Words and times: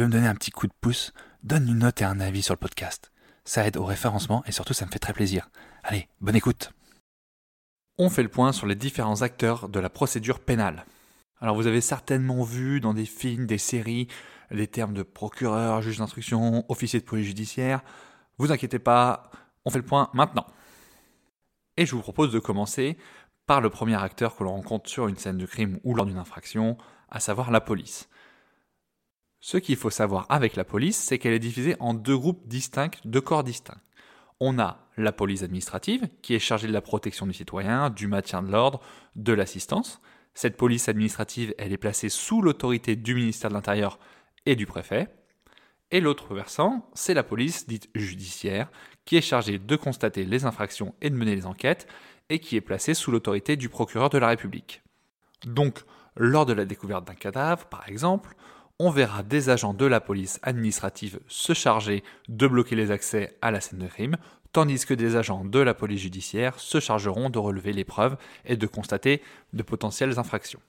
Veux 0.00 0.06
me 0.06 0.12
donner 0.12 0.28
un 0.28 0.34
petit 0.34 0.50
coup 0.50 0.66
de 0.66 0.72
pouce, 0.80 1.12
donne 1.42 1.68
une 1.68 1.78
note 1.78 2.00
et 2.02 2.04
un 2.04 2.20
avis 2.20 2.42
sur 2.42 2.54
le 2.54 2.58
podcast. 2.58 3.10
Ça 3.44 3.66
aide 3.66 3.76
au 3.76 3.84
référencement 3.84 4.44
et 4.46 4.52
surtout 4.52 4.74
ça 4.74 4.86
me 4.86 4.90
fait 4.90 4.98
très 4.98 5.12
plaisir. 5.12 5.48
Allez, 5.82 6.08
bonne 6.20 6.36
écoute. 6.36 6.72
On 7.98 8.10
fait 8.10 8.22
le 8.22 8.28
point 8.28 8.52
sur 8.52 8.66
les 8.66 8.74
différents 8.74 9.22
acteurs 9.22 9.68
de 9.68 9.80
la 9.80 9.90
procédure 9.90 10.40
pénale. 10.40 10.84
Alors 11.40 11.56
vous 11.56 11.66
avez 11.66 11.80
certainement 11.80 12.42
vu 12.42 12.80
dans 12.80 12.94
des 12.94 13.06
films, 13.06 13.46
des 13.46 13.58
séries, 13.58 14.08
les 14.50 14.66
termes 14.66 14.94
de 14.94 15.02
procureur, 15.02 15.82
juge 15.82 15.98
d'instruction, 15.98 16.64
officier 16.68 17.00
de 17.00 17.04
police 17.04 17.26
judiciaire. 17.26 17.80
Vous 18.38 18.52
inquiétez 18.52 18.78
pas, 18.78 19.30
on 19.64 19.70
fait 19.70 19.78
le 19.78 19.84
point 19.84 20.10
maintenant. 20.14 20.46
Et 21.76 21.86
je 21.86 21.94
vous 21.94 22.02
propose 22.02 22.32
de 22.32 22.38
commencer 22.38 22.98
par 23.46 23.60
le 23.60 23.70
premier 23.70 24.00
acteur 24.00 24.36
que 24.36 24.44
l'on 24.44 24.52
rencontre 24.52 24.90
sur 24.90 25.08
une 25.08 25.16
scène 25.16 25.38
de 25.38 25.46
crime 25.46 25.80
ou 25.84 25.94
lors 25.94 26.06
d'une 26.06 26.18
infraction, 26.18 26.76
à 27.08 27.18
savoir 27.20 27.50
la 27.50 27.60
police. 27.60 28.08
Ce 29.40 29.56
qu'il 29.56 29.76
faut 29.76 29.90
savoir 29.90 30.26
avec 30.28 30.56
la 30.56 30.64
police, 30.64 30.96
c'est 30.96 31.18
qu'elle 31.18 31.32
est 31.32 31.38
divisée 31.38 31.76
en 31.78 31.94
deux 31.94 32.16
groupes 32.16 32.46
distincts, 32.48 32.90
deux 33.04 33.20
corps 33.20 33.44
distincts. 33.44 33.80
On 34.40 34.58
a 34.58 34.88
la 34.96 35.12
police 35.12 35.42
administrative, 35.42 36.08
qui 36.22 36.34
est 36.34 36.40
chargée 36.40 36.66
de 36.66 36.72
la 36.72 36.80
protection 36.80 37.26
du 37.26 37.32
citoyen, 37.32 37.90
du 37.90 38.08
maintien 38.08 38.42
de 38.42 38.50
l'ordre, 38.50 38.80
de 39.16 39.32
l'assistance. 39.32 40.00
Cette 40.34 40.56
police 40.56 40.88
administrative, 40.88 41.54
elle 41.58 41.72
est 41.72 41.78
placée 41.78 42.08
sous 42.08 42.42
l'autorité 42.42 42.96
du 42.96 43.14
ministère 43.14 43.50
de 43.50 43.54
l'Intérieur 43.54 43.98
et 44.46 44.56
du 44.56 44.66
préfet. 44.66 45.08
Et 45.90 46.00
l'autre 46.00 46.34
versant, 46.34 46.88
c'est 46.94 47.14
la 47.14 47.22
police 47.22 47.66
dite 47.66 47.88
judiciaire, 47.94 48.70
qui 49.04 49.16
est 49.16 49.22
chargée 49.22 49.58
de 49.58 49.76
constater 49.76 50.24
les 50.24 50.44
infractions 50.44 50.94
et 51.00 51.10
de 51.10 51.16
mener 51.16 51.34
les 51.34 51.46
enquêtes, 51.46 51.86
et 52.28 52.40
qui 52.40 52.56
est 52.56 52.60
placée 52.60 52.94
sous 52.94 53.10
l'autorité 53.10 53.56
du 53.56 53.68
procureur 53.68 54.10
de 54.10 54.18
la 54.18 54.28
République. 54.28 54.82
Donc, 55.46 55.80
lors 56.16 56.44
de 56.44 56.52
la 56.52 56.64
découverte 56.64 57.06
d'un 57.06 57.14
cadavre, 57.14 57.66
par 57.66 57.88
exemple, 57.88 58.34
on 58.78 58.90
verra 58.90 59.22
des 59.22 59.48
agents 59.50 59.74
de 59.74 59.86
la 59.86 60.00
police 60.00 60.38
administrative 60.42 61.18
se 61.26 61.52
charger 61.52 62.04
de 62.28 62.46
bloquer 62.46 62.76
les 62.76 62.90
accès 62.90 63.36
à 63.42 63.50
la 63.50 63.60
scène 63.60 63.80
de 63.80 63.88
crime, 63.88 64.16
tandis 64.52 64.86
que 64.86 64.94
des 64.94 65.16
agents 65.16 65.44
de 65.44 65.58
la 65.58 65.74
police 65.74 66.00
judiciaire 66.00 66.58
se 66.58 66.78
chargeront 66.80 67.28
de 67.28 67.38
relever 67.38 67.72
les 67.72 67.84
preuves 67.84 68.16
et 68.44 68.56
de 68.56 68.66
constater 68.66 69.22
de 69.52 69.62
potentielles 69.62 70.18
infractions. 70.18 70.60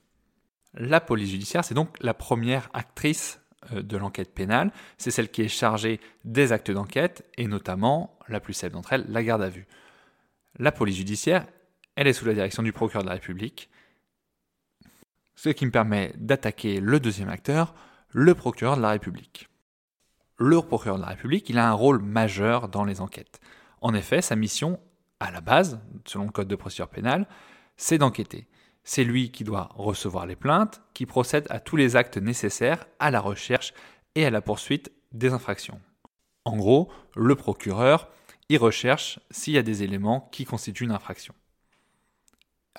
La 0.74 1.02
police 1.02 1.30
judiciaire, 1.30 1.64
c'est 1.64 1.74
donc 1.74 1.96
la 2.02 2.14
première 2.14 2.70
actrice 2.74 3.40
euh, 3.74 3.82
de 3.82 3.98
l'enquête 3.98 4.34
pénale, 4.34 4.72
c'est 4.98 5.12
celle 5.12 5.30
qui 5.30 5.42
est 5.42 5.48
chargée 5.48 6.00
des 6.26 6.52
actes 6.52 6.72
d'enquête, 6.72 7.26
et 7.38 7.48
notamment, 7.48 8.18
la 8.28 8.40
plus 8.40 8.54
célèbre 8.54 8.76
d'entre 8.76 8.94
elles, 8.94 9.06
la 9.08 9.24
garde 9.24 9.42
à 9.42 9.50
vue. 9.50 9.68
La 10.58 10.72
police 10.72 10.98
judiciaire, 10.98 11.46
elle 11.96 12.08
est 12.08 12.14
sous 12.14 12.26
la 12.26 12.34
direction 12.34 12.64
du 12.64 12.72
procureur 12.72 13.04
de 13.04 13.10
la 13.10 13.16
République, 13.16 13.70
ce 15.36 15.50
qui 15.50 15.66
me 15.66 15.72
permet 15.72 16.14
d'attaquer 16.18 16.80
le 16.80 17.00
deuxième 17.00 17.30
acteur, 17.30 17.74
le 18.12 18.34
procureur 18.34 18.76
de 18.76 18.82
la 18.82 18.90
République. 18.90 19.50
Le 20.38 20.62
procureur 20.62 20.98
de 20.98 21.04
la 21.04 21.10
République, 21.10 21.50
il 21.50 21.60
a 21.60 21.70
un 21.70 21.74
rôle 21.74 22.02
majeur 22.02 22.68
dans 22.68 22.84
les 22.84 23.02
enquêtes. 23.02 23.40
En 23.82 23.94
effet, 23.94 24.22
sa 24.22 24.36
mission, 24.36 24.80
à 25.20 25.32
la 25.32 25.42
base, 25.42 25.80
selon 26.06 26.26
le 26.26 26.32
Code 26.32 26.48
de 26.48 26.56
procédure 26.56 26.88
pénale, 26.88 27.28
c'est 27.78 28.00
d'enquêter. 28.00 28.48
C'est 28.84 29.04
lui 29.04 29.32
qui 29.32 29.44
doit 29.44 29.70
recevoir 29.76 30.26
les 30.26 30.36
plaintes, 30.36 30.82
qui 30.94 31.06
procède 31.06 31.46
à 31.50 31.60
tous 31.60 31.76
les 31.76 31.96
actes 31.96 32.18
nécessaires 32.18 32.88
à 32.98 33.12
la 33.12 33.20
recherche 33.20 33.74
et 34.16 34.26
à 34.26 34.32
la 34.32 34.42
poursuite 34.42 34.92
des 35.12 35.32
infractions. 35.32 35.80
En 36.46 36.58
gros, 36.58 36.92
le 37.16 37.36
procureur, 37.36 38.10
il 38.50 38.58
recherche 38.58 39.20
s'il 39.30 39.54
y 39.54 39.60
a 39.60 39.64
des 39.64 39.84
éléments 39.84 40.30
qui 40.32 40.46
constituent 40.46 40.86
une 40.86 40.92
infraction. 40.92 41.36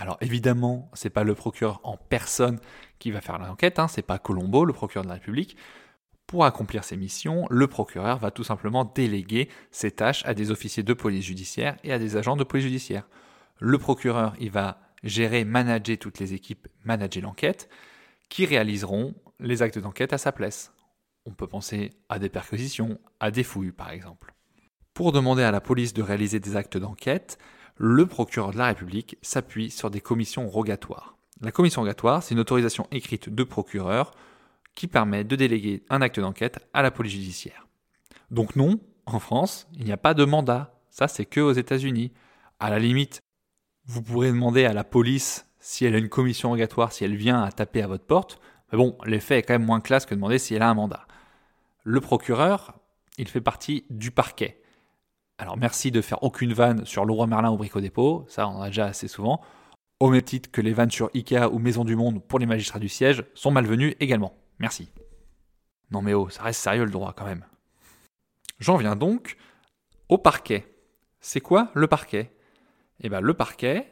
Alors 0.01 0.17
évidemment, 0.23 0.91
c'est 0.95 1.11
pas 1.11 1.25
le 1.25 1.35
procureur 1.35 1.79
en 1.85 1.99
personne 1.99 2.59
qui 2.99 3.11
va 3.11 3.21
faire 3.21 3.39
l'enquête, 3.39 3.79
hein, 3.79 3.87
c'est 3.87 4.01
pas 4.01 4.19
Colombo, 4.19 4.65
le 4.65 4.73
procureur 4.73 5.05
de 5.05 5.11
la 5.11 5.17
République. 5.17 5.59
Pour 6.27 6.47
accomplir 6.47 6.85
ses 6.85 6.97
missions, 6.97 7.47
le 7.51 7.67
procureur 7.67 8.19
va 8.19 8.31
tout 8.31 8.43
simplement 8.43 8.87
déléguer 8.87 9.51
ses 9.71 9.91
tâches 9.91 10.25
à 10.25 10.33
des 10.33 10.51
officiers 10.51 10.83
de 10.83 10.95
police 10.95 11.27
judiciaire 11.27 11.77
et 11.85 11.93
à 11.93 11.99
des 11.99 12.17
agents 12.17 12.37
de 12.37 12.45
police 12.45 12.65
judiciaire. 12.65 13.11
Le 13.59 13.77
procureur, 13.77 14.33
il 14.41 14.51
va 14.51 14.81
gérer, 15.03 15.45
manager 15.45 15.99
toutes 15.99 16.19
les 16.19 16.33
équipes, 16.33 16.69
manager 16.83 17.23
l'enquête, 17.23 17.69
qui 18.31 18.47
réaliseront 18.47 19.15
les 19.39 19.61
actes 19.61 19.79
d'enquête 19.79 20.15
à 20.15 20.19
sa 20.19 20.33
place. 20.33 20.73
On 21.27 21.33
peut 21.33 21.47
penser 21.47 21.91
à 22.09 22.19
des 22.19 22.31
perquisitions, 22.31 22.99
à 23.19 23.31
des 23.31 23.45
fouilles 23.45 23.73
par 23.73 23.91
exemple. 23.91 24.33
Pour 24.95 25.13
demander 25.13 25.43
à 25.43 25.51
la 25.51 25.61
police 25.61 25.93
de 25.93 26.03
réaliser 26.03 26.41
des 26.41 26.57
actes 26.57 26.79
d'enquête, 26.79 27.37
le 27.83 28.05
procureur 28.05 28.51
de 28.51 28.59
la 28.59 28.67
République 28.67 29.17
s'appuie 29.23 29.71
sur 29.71 29.91
des 29.91 30.03
commissions 30.03 30.47
rogatoires. 30.51 31.17
La 31.41 31.51
commission 31.51 31.81
rogatoire, 31.81 32.23
c'est 32.23 32.35
une 32.35 32.41
autorisation 32.41 32.87
écrite 32.91 33.35
de 33.35 33.43
procureur 33.43 34.13
qui 34.75 34.87
permet 34.87 35.25
de 35.25 35.35
déléguer 35.35 35.83
un 35.89 36.03
acte 36.03 36.21
d'enquête 36.21 36.59
à 36.75 36.83
la 36.83 36.91
police 36.91 37.15
judiciaire. 37.15 37.67
Donc 38.31 38.55
non, 38.55 38.79
en 39.07 39.19
France, 39.19 39.67
il 39.79 39.87
n'y 39.87 39.93
a 39.93 39.97
pas 39.97 40.13
de 40.13 40.27
mandat. 40.27 40.79
Ça, 40.91 41.09
c'est 41.09 41.25
que 41.25 41.41
aux 41.41 41.53
États-Unis. 41.53 42.13
À 42.59 42.69
la 42.69 42.79
limite, 42.79 43.23
vous 43.87 44.03
pourrez 44.03 44.29
demander 44.29 44.67
à 44.67 44.75
la 44.75 44.85
police 44.85 45.47
si 45.59 45.87
elle 45.87 45.95
a 45.95 45.99
une 45.99 46.11
commission 46.11 46.51
rogatoire, 46.51 46.93
si 46.93 47.05
elle 47.05 47.17
vient 47.17 47.43
à 47.43 47.51
taper 47.51 47.81
à 47.81 47.87
votre 47.87 48.05
porte. 48.05 48.43
Mais 48.71 48.77
bon, 48.77 48.99
l'effet 49.07 49.39
est 49.39 49.43
quand 49.43 49.55
même 49.55 49.65
moins 49.65 49.81
classe 49.81 50.05
que 50.05 50.11
de 50.11 50.17
demander 50.17 50.39
si 50.39 50.55
elle 50.55 50.61
a 50.63 50.69
un 50.69 50.75
mandat. 50.75 51.07
Le 51.85 52.03
procureur, 52.03 52.75
il 53.17 53.27
fait 53.27 53.41
partie 53.41 53.87
du 53.89 54.11
parquet. 54.11 54.60
Alors 55.41 55.57
merci 55.57 55.91
de 55.91 56.03
faire 56.03 56.23
aucune 56.23 56.53
vanne 56.53 56.85
sur 56.85 57.07
Leroy 57.07 57.27
Merlin 57.27 57.49
au 57.49 57.57
Brico 57.57 57.81
Dépôt, 57.81 58.27
ça 58.29 58.47
on 58.47 58.57
en 58.57 58.61
a 58.61 58.67
déjà 58.67 58.85
assez 58.85 59.09
souvent. 59.09 59.41
Au 59.99 60.11
même 60.11 60.21
titre 60.21 60.51
que 60.51 60.61
les 60.61 60.75
vannes 60.75 60.91
sur 60.91 61.09
Ikea 61.15 61.49
ou 61.51 61.59
Maison 61.59 61.83
du 61.83 61.97
Monde 61.97 62.23
pour 62.23 62.39
les 62.39 62.45
magistrats 62.45 62.79
du 62.79 62.91
siège 62.91 63.25
sont 63.33 63.51
malvenues 63.51 63.97
également. 64.01 64.35
Merci. 64.59 64.91
Non 65.93 66.03
mais 66.03 66.13
oh, 66.13 66.29
ça 66.29 66.43
reste 66.43 66.61
sérieux 66.61 66.85
le 66.85 66.91
droit 66.91 67.15
quand 67.17 67.25
même. 67.25 67.47
J'en 68.59 68.77
viens 68.77 68.97
donc 68.97 69.39
au 70.11 70.19
parquet. 70.19 70.67
C'est 71.21 71.41
quoi 71.41 71.71
le 71.73 71.87
parquet? 71.87 72.31
Eh 73.01 73.09
bien 73.09 73.23
le 73.23 73.33
parquet, 73.33 73.91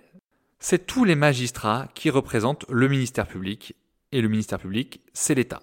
c'est 0.58 0.87
tous 0.87 1.04
les 1.04 1.14
magistrats 1.14 1.88
qui 1.94 2.10
représentent 2.10 2.66
le 2.69 2.88
ministère 2.88 3.26
public, 3.26 3.75
et 4.12 4.20
le 4.20 4.28
ministère 4.28 4.58
public, 4.58 5.00
c'est 5.14 5.34
l'État. 5.34 5.62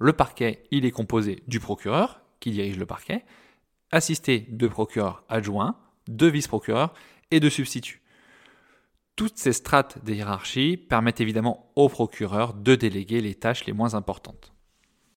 Le 0.00 0.12
parquet, 0.14 0.64
il 0.72 0.84
est 0.84 0.90
composé 0.90 1.44
du 1.46 1.60
procureur, 1.60 2.22
qui 2.40 2.50
dirige 2.50 2.76
le 2.76 2.86
parquet, 2.86 3.24
assisté 3.90 4.46
de 4.50 4.68
procureurs 4.68 5.24
adjoints, 5.28 5.76
de 6.08 6.26
vice-procureurs 6.26 6.94
et 7.30 7.40
de 7.40 7.48
substituts. 7.48 8.02
Toutes 9.16 9.38
ces 9.38 9.52
strates 9.52 10.02
des 10.04 10.16
hiérarchies 10.16 10.76
permettent 10.76 11.20
évidemment 11.20 11.72
au 11.76 11.88
procureur 11.88 12.54
de 12.54 12.74
déléguer 12.74 13.20
les 13.20 13.34
tâches 13.34 13.66
les 13.66 13.72
moins 13.72 13.94
importantes. 13.94 14.52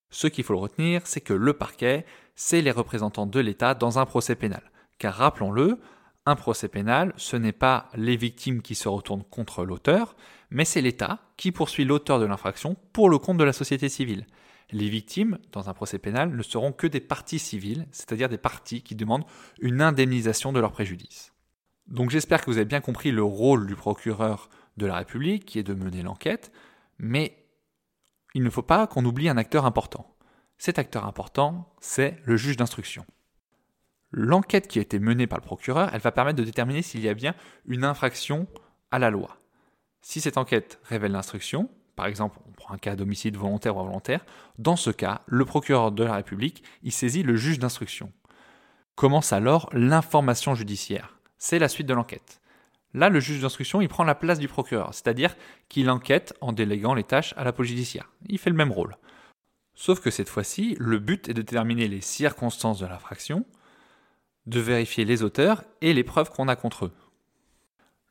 Ce 0.09 0.27
qu'il 0.27 0.43
faut 0.43 0.57
retenir, 0.57 1.07
c'est 1.07 1.21
que 1.21 1.33
le 1.33 1.53
parquet, 1.53 2.05
c'est 2.35 2.61
les 2.61 2.71
représentants 2.71 3.25
de 3.25 3.39
l'État 3.39 3.73
dans 3.73 3.99
un 3.99 4.05
procès 4.05 4.35
pénal. 4.35 4.71
Car 4.99 5.15
rappelons-le, 5.15 5.79
un 6.25 6.35
procès 6.35 6.67
pénal, 6.67 7.13
ce 7.17 7.35
n'est 7.35 7.51
pas 7.51 7.89
les 7.95 8.15
victimes 8.15 8.61
qui 8.61 8.75
se 8.75 8.87
retournent 8.87 9.23
contre 9.23 9.65
l'auteur, 9.65 10.15
mais 10.49 10.65
c'est 10.65 10.81
l'État 10.81 11.19
qui 11.35 11.51
poursuit 11.51 11.83
l'auteur 11.83 12.19
de 12.19 12.25
l'infraction 12.25 12.77
pour 12.93 13.09
le 13.09 13.17
compte 13.17 13.37
de 13.37 13.43
la 13.43 13.53
société 13.53 13.89
civile. 13.89 14.25
Les 14.73 14.89
victimes, 14.89 15.37
dans 15.51 15.69
un 15.69 15.73
procès 15.75 15.99
pénal, 15.99 16.35
ne 16.35 16.41
seront 16.41 16.71
que 16.71 16.87
des 16.87 16.99
parties 16.99 17.37
civiles, 17.37 17.85
c'est-à-dire 17.91 18.27
des 18.27 18.39
parties 18.39 18.81
qui 18.81 18.95
demandent 18.95 19.25
une 19.61 19.83
indemnisation 19.83 20.51
de 20.51 20.59
leur 20.59 20.71
préjudice. 20.71 21.31
Donc 21.85 22.09
j'espère 22.09 22.41
que 22.41 22.49
vous 22.49 22.57
avez 22.57 22.65
bien 22.65 22.81
compris 22.81 23.11
le 23.11 23.21
rôle 23.23 23.67
du 23.67 23.75
procureur 23.75 24.49
de 24.77 24.87
la 24.87 24.95
République, 24.95 25.45
qui 25.45 25.59
est 25.59 25.63
de 25.63 25.75
mener 25.75 26.01
l'enquête, 26.01 26.51
mais 26.97 27.37
il 28.33 28.41
ne 28.41 28.49
faut 28.49 28.63
pas 28.63 28.87
qu'on 28.87 29.05
oublie 29.05 29.29
un 29.29 29.37
acteur 29.37 29.67
important. 29.67 30.17
Cet 30.57 30.79
acteur 30.79 31.05
important, 31.05 31.71
c'est 31.79 32.17
le 32.25 32.35
juge 32.35 32.57
d'instruction. 32.57 33.05
L'enquête 34.09 34.67
qui 34.67 34.79
a 34.79 34.81
été 34.81 34.97
menée 34.97 35.27
par 35.27 35.37
le 35.37 35.45
procureur, 35.45 35.91
elle 35.93 36.01
va 36.01 36.11
permettre 36.11 36.39
de 36.39 36.43
déterminer 36.43 36.81
s'il 36.81 37.01
y 37.01 37.09
a 37.09 37.13
bien 37.13 37.35
une 37.67 37.83
infraction 37.83 38.47
à 38.89 38.97
la 38.97 39.11
loi. 39.11 39.37
Si 40.01 40.19
cette 40.19 40.39
enquête 40.39 40.79
révèle 40.83 41.11
l'instruction, 41.11 41.69
par 41.95 42.07
exemple, 42.07 42.39
on 42.47 42.51
prend 42.51 42.73
un 42.73 42.77
cas 42.77 42.95
d'homicide 42.95 43.37
volontaire 43.37 43.77
ou 43.77 43.79
involontaire, 43.79 44.25
dans 44.57 44.75
ce 44.75 44.89
cas, 44.89 45.21
le 45.27 45.45
procureur 45.45 45.91
de 45.91 46.03
la 46.03 46.15
République, 46.15 46.63
il 46.81 46.91
saisit 46.91 47.23
le 47.23 47.35
juge 47.35 47.59
d'instruction. 47.59 48.11
Commence 48.95 49.33
alors 49.33 49.69
l'information 49.73 50.55
judiciaire. 50.55 51.17
C'est 51.37 51.59
la 51.59 51.67
suite 51.67 51.87
de 51.87 51.93
l'enquête. 51.93 52.41
Là, 52.93 53.09
le 53.09 53.19
juge 53.19 53.41
d'instruction, 53.41 53.81
il 53.81 53.89
prend 53.89 54.03
la 54.03 54.15
place 54.15 54.39
du 54.39 54.47
procureur, 54.47 54.93
c'est-à-dire 54.93 55.35
qu'il 55.67 55.89
enquête 55.89 56.35
en 56.41 56.53
déléguant 56.53 56.93
les 56.93 57.03
tâches 57.03 57.33
à 57.37 57.43
la 57.43 57.51
police 57.51 57.71
judiciaire. 57.71 58.11
Il 58.27 58.37
fait 58.37 58.51
le 58.51 58.55
même 58.55 58.71
rôle. 58.71 58.97
Sauf 59.73 59.99
que 59.99 60.11
cette 60.11 60.29
fois-ci, 60.29 60.75
le 60.79 60.99
but 60.99 61.27
est 61.27 61.33
de 61.33 61.41
déterminer 61.41 61.87
les 61.87 62.01
circonstances 62.01 62.79
de 62.79 62.85
l'infraction, 62.85 63.45
de 64.45 64.59
vérifier 64.59 65.05
les 65.05 65.23
auteurs 65.23 65.63
et 65.81 65.93
les 65.93 66.03
preuves 66.03 66.29
qu'on 66.29 66.47
a 66.47 66.55
contre 66.55 66.85
eux. 66.85 66.93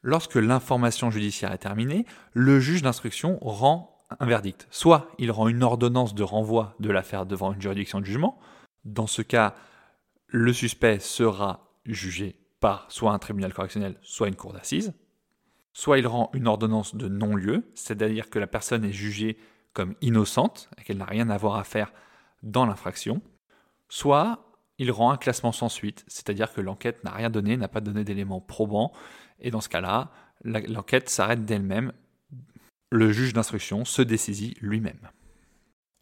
Lorsque 0.02 0.34
l'information 0.34 1.10
judiciaire 1.10 1.52
est 1.52 1.58
terminée, 1.58 2.06
le 2.32 2.58
juge 2.58 2.82
d'instruction 2.82 3.38
rend 3.40 4.04
un 4.18 4.26
verdict. 4.26 4.66
Soit 4.70 5.08
il 5.18 5.30
rend 5.30 5.48
une 5.48 5.62
ordonnance 5.62 6.14
de 6.14 6.22
renvoi 6.22 6.74
de 6.80 6.90
l'affaire 6.90 7.24
devant 7.24 7.52
une 7.52 7.62
juridiction 7.62 8.00
de 8.00 8.04
jugement. 8.04 8.38
Dans 8.84 9.06
ce 9.06 9.22
cas, 9.22 9.54
le 10.26 10.52
suspect 10.52 10.98
sera 10.98 11.68
jugé 11.86 12.36
par 12.60 12.86
soit 12.90 13.12
un 13.12 13.18
tribunal 13.18 13.54
correctionnel, 13.54 13.96
soit 14.02 14.28
une 14.28 14.36
cour 14.36 14.52
d'assises. 14.52 14.92
Soit 15.72 15.98
il 15.98 16.06
rend 16.06 16.30
une 16.34 16.48
ordonnance 16.48 16.94
de 16.94 17.08
non-lieu, 17.08 17.64
c'est-à-dire 17.74 18.28
que 18.28 18.38
la 18.38 18.46
personne 18.46 18.84
est 18.84 18.92
jugée 18.92 19.38
comme 19.72 19.94
innocente 20.00 20.68
et 20.78 20.82
qu'elle 20.82 20.98
n'a 20.98 21.04
rien 21.04 21.30
à 21.30 21.38
voir 21.38 21.56
à 21.56 21.64
faire 21.64 21.92
dans 22.42 22.66
l'infraction. 22.66 23.22
Soit 23.88 24.44
il 24.78 24.90
rend 24.90 25.12
un 25.12 25.16
classement 25.16 25.52
sans 25.52 25.68
suite, 25.68 26.04
c'est-à-dire 26.08 26.52
que 26.52 26.60
l'enquête 26.60 27.04
n'a 27.04 27.12
rien 27.12 27.30
donné, 27.30 27.56
n'a 27.56 27.68
pas 27.68 27.80
donné 27.80 28.04
d'éléments 28.04 28.40
probants, 28.40 28.92
et 29.42 29.50
dans 29.50 29.60
ce 29.60 29.68
cas-là, 29.68 30.10
l'enquête 30.44 31.08
s'arrête 31.08 31.44
d'elle-même. 31.44 31.92
Le 32.90 33.12
juge 33.12 33.32
d'instruction 33.32 33.84
se 33.84 34.02
dessaisit 34.02 34.56
lui-même. 34.60 35.10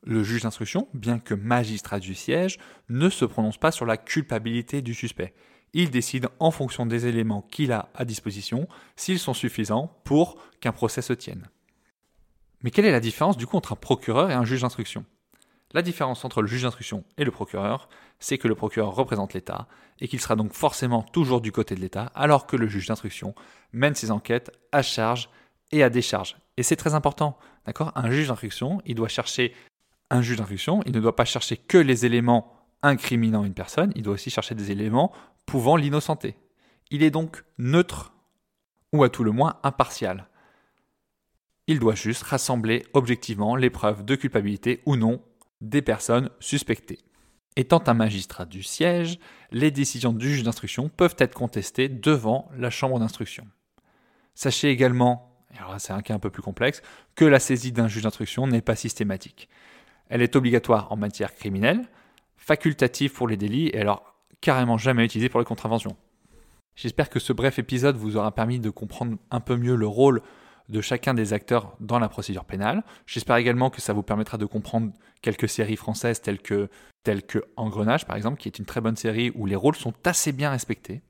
Le 0.02 0.22
juge 0.22 0.42
d'instruction, 0.42 0.88
bien 0.94 1.18
que 1.18 1.34
magistrat 1.34 2.00
du 2.00 2.14
siège, 2.14 2.58
ne 2.88 3.10
se 3.10 3.24
prononce 3.24 3.58
pas 3.58 3.70
sur 3.70 3.86
la 3.86 3.96
culpabilité 3.96 4.82
du 4.82 4.94
suspect. 4.94 5.34
Il 5.72 5.90
décide 5.90 6.28
en 6.38 6.50
fonction 6.50 6.86
des 6.86 7.06
éléments 7.06 7.42
qu'il 7.42 7.72
a 7.72 7.90
à 7.94 8.04
disposition 8.04 8.66
s'ils 8.96 9.18
sont 9.18 9.34
suffisants 9.34 10.00
pour 10.04 10.42
qu'un 10.60 10.72
procès 10.72 11.02
se 11.02 11.12
tienne. 11.12 11.48
Mais 12.62 12.70
quelle 12.70 12.86
est 12.86 12.92
la 12.92 13.00
différence 13.00 13.36
du 13.36 13.46
coup 13.46 13.56
entre 13.56 13.72
un 13.72 13.76
procureur 13.76 14.30
et 14.30 14.34
un 14.34 14.44
juge 14.44 14.62
d'instruction? 14.62 15.04
La 15.72 15.82
différence 15.82 16.24
entre 16.24 16.42
le 16.42 16.48
juge 16.48 16.62
d'instruction 16.62 17.04
et 17.16 17.24
le 17.24 17.30
procureur, 17.30 17.88
c'est 18.18 18.38
que 18.38 18.48
le 18.48 18.56
procureur 18.56 18.94
représente 18.94 19.34
l'État 19.34 19.68
et 20.00 20.08
qu'il 20.08 20.20
sera 20.20 20.34
donc 20.34 20.52
forcément 20.52 21.02
toujours 21.02 21.40
du 21.40 21.52
côté 21.52 21.74
de 21.74 21.80
l'État, 21.80 22.10
alors 22.14 22.46
que 22.46 22.56
le 22.56 22.66
juge 22.66 22.86
d'instruction 22.88 23.34
mène 23.72 23.94
ses 23.94 24.10
enquêtes 24.10 24.50
à 24.72 24.82
charge 24.82 25.30
et 25.70 25.82
à 25.82 25.90
décharge. 25.90 26.36
Et 26.56 26.62
c'est 26.64 26.76
très 26.76 26.94
important, 26.94 27.38
d'accord? 27.66 27.92
Un 27.94 28.10
juge 28.10 28.28
d'instruction, 28.28 28.82
il 28.84 28.96
doit 28.96 29.08
chercher 29.08 29.54
un 30.10 30.22
juge 30.22 30.38
d'instruction, 30.38 30.82
il 30.86 30.92
ne 30.92 31.00
doit 31.00 31.14
pas 31.14 31.24
chercher 31.24 31.56
que 31.56 31.78
les 31.78 32.04
éléments 32.04 32.52
incriminant 32.82 33.44
une 33.44 33.54
personne, 33.54 33.92
il 33.94 34.02
doit 34.02 34.14
aussi 34.14 34.30
chercher 34.30 34.56
des 34.56 34.72
éléments 34.72 35.12
pouvant 35.46 35.76
l'innocenter. 35.76 36.36
Il 36.90 37.04
est 37.04 37.10
donc 37.10 37.44
neutre, 37.58 38.12
ou 38.92 39.04
à 39.04 39.08
tout 39.08 39.22
le 39.22 39.30
moins 39.30 39.60
impartial. 39.62 40.26
Il 41.68 41.78
doit 41.78 41.94
juste 41.94 42.24
rassembler 42.24 42.84
objectivement 42.92 43.54
les 43.54 43.70
preuves 43.70 44.04
de 44.04 44.16
culpabilité 44.16 44.82
ou 44.86 44.96
non 44.96 45.22
des 45.60 45.82
personnes 45.82 46.30
suspectées. 46.40 46.98
Étant 47.56 47.82
un 47.86 47.94
magistrat 47.94 48.44
du 48.44 48.62
siège, 48.62 49.18
les 49.50 49.70
décisions 49.70 50.12
du 50.12 50.30
juge 50.30 50.42
d'instruction 50.44 50.88
peuvent 50.88 51.16
être 51.18 51.34
contestées 51.34 51.88
devant 51.88 52.48
la 52.56 52.70
chambre 52.70 52.98
d'instruction. 52.98 53.46
Sachez 54.34 54.70
également, 54.70 55.36
et 55.54 55.58
alors 55.58 55.74
c'est 55.78 55.92
un 55.92 56.02
cas 56.02 56.14
un 56.14 56.18
peu 56.18 56.30
plus 56.30 56.42
complexe, 56.42 56.80
que 57.14 57.24
la 57.24 57.40
saisie 57.40 57.72
d'un 57.72 57.88
juge 57.88 58.04
d'instruction 58.04 58.46
n'est 58.46 58.62
pas 58.62 58.76
systématique. 58.76 59.48
Elle 60.08 60.22
est 60.22 60.36
obligatoire 60.36 60.90
en 60.92 60.96
matière 60.96 61.34
criminelle, 61.34 61.88
facultative 62.36 63.12
pour 63.12 63.28
les 63.28 63.36
délits 63.36 63.68
et 63.68 63.80
alors 63.80 64.14
carrément 64.40 64.78
jamais 64.78 65.04
utilisée 65.04 65.28
pour 65.28 65.40
les 65.40 65.46
contraventions. 65.46 65.96
J'espère 66.76 67.10
que 67.10 67.18
ce 67.18 67.32
bref 67.32 67.58
épisode 67.58 67.96
vous 67.96 68.16
aura 68.16 68.34
permis 68.34 68.58
de 68.58 68.70
comprendre 68.70 69.18
un 69.30 69.40
peu 69.40 69.56
mieux 69.56 69.76
le 69.76 69.86
rôle 69.86 70.22
de 70.68 70.80
chacun 70.80 71.14
des 71.14 71.32
acteurs 71.32 71.76
dans 71.80 71.98
la 71.98 72.08
procédure 72.08 72.44
pénale. 72.44 72.82
J'espère 73.06 73.36
également 73.36 73.70
que 73.70 73.80
ça 73.80 73.92
vous 73.92 74.02
permettra 74.02 74.38
de 74.38 74.46
comprendre 74.46 74.92
quelques 75.22 75.48
séries 75.48 75.76
françaises 75.76 76.20
telles 76.20 76.40
que, 76.40 76.68
Engrenage, 77.56 78.06
par 78.06 78.16
exemple, 78.16 78.38
qui 78.38 78.48
est 78.48 78.58
une 78.58 78.66
très 78.66 78.80
bonne 78.80 78.96
série 78.96 79.32
où 79.34 79.46
les 79.46 79.56
rôles 79.56 79.76
sont 79.76 79.94
assez 80.04 80.32
bien 80.32 80.50
respectés. 80.50 81.02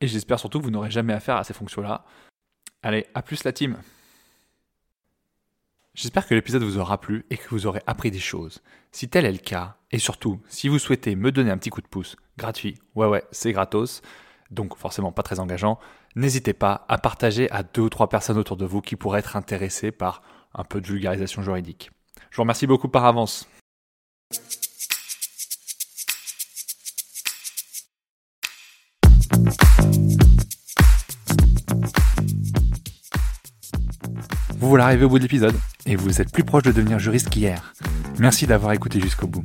Et 0.00 0.08
j'espère 0.08 0.38
surtout 0.38 0.58
que 0.58 0.64
vous 0.64 0.70
n'aurez 0.70 0.90
jamais 0.90 1.12
affaire 1.12 1.36
à 1.36 1.44
ces 1.44 1.54
fonctions-là. 1.54 2.04
Allez, 2.82 3.06
à 3.14 3.22
plus 3.22 3.44
la 3.44 3.52
team 3.52 3.78
J'espère 5.94 6.26
que 6.26 6.34
l'épisode 6.34 6.62
vous 6.62 6.76
aura 6.76 7.00
plu 7.00 7.24
et 7.30 7.38
que 7.38 7.48
vous 7.48 7.66
aurez 7.66 7.80
appris 7.86 8.10
des 8.10 8.18
choses. 8.18 8.62
Si 8.92 9.08
tel 9.08 9.24
est 9.24 9.32
le 9.32 9.38
cas, 9.38 9.78
et 9.90 9.98
surtout, 9.98 10.42
si 10.46 10.68
vous 10.68 10.78
souhaitez 10.78 11.16
me 11.16 11.32
donner 11.32 11.50
un 11.50 11.56
petit 11.56 11.70
coup 11.70 11.80
de 11.80 11.86
pouce, 11.86 12.16
gratuit, 12.36 12.78
ouais 12.96 13.06
ouais, 13.06 13.24
c'est 13.30 13.52
gratos, 13.52 14.02
donc 14.50 14.76
forcément 14.76 15.10
pas 15.10 15.22
très 15.22 15.40
engageant, 15.40 15.78
n'hésitez 16.16 16.54
pas 16.54 16.84
à 16.88 16.98
partager 16.98 17.48
à 17.52 17.62
deux 17.62 17.82
ou 17.82 17.90
trois 17.90 18.08
personnes 18.08 18.38
autour 18.38 18.56
de 18.56 18.64
vous 18.64 18.80
qui 18.80 18.96
pourraient 18.96 19.20
être 19.20 19.36
intéressées 19.36 19.92
par 19.92 20.22
un 20.54 20.64
peu 20.64 20.80
de 20.80 20.86
vulgarisation 20.86 21.42
juridique. 21.42 21.90
Je 22.30 22.36
vous 22.36 22.42
remercie 22.42 22.66
beaucoup 22.66 22.88
par 22.88 23.04
avance. 23.04 23.46
Vous 34.58 34.70
voilà 34.70 34.86
arrivé 34.86 35.04
au 35.04 35.10
bout 35.10 35.18
de 35.18 35.22
l'épisode 35.22 35.54
et 35.84 35.96
vous 35.96 36.20
êtes 36.20 36.32
plus 36.32 36.42
proche 36.42 36.64
de 36.64 36.72
devenir 36.72 36.98
juriste 36.98 37.28
qu'hier. 37.28 37.74
Merci 38.18 38.46
d'avoir 38.46 38.72
écouté 38.72 39.00
jusqu'au 39.00 39.26
bout. 39.26 39.44